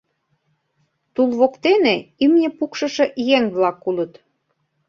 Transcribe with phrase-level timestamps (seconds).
[1.13, 3.05] Тул воктене имне пукшышо
[3.37, 4.13] еҥ-влак улыт.